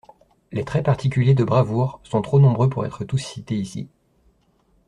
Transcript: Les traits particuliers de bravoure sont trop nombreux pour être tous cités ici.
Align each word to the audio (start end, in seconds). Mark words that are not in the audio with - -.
Les 0.51 0.65
traits 0.65 0.83
particuliers 0.85 1.35
de 1.35 1.43
bravoure 1.43 1.99
sont 2.03 2.23
trop 2.23 2.39
nombreux 2.39 2.67
pour 2.71 2.87
être 2.87 3.03
tous 3.05 3.19
cités 3.19 3.55
ici. 3.59 3.87